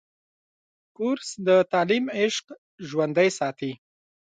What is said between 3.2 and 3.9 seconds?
ساتي.